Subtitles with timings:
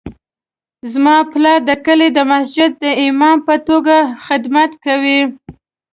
[0.91, 5.19] زما پلار د کلي د مسجد د امام په توګه خدمت کوي